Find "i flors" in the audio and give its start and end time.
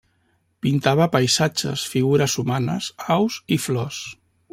3.57-4.01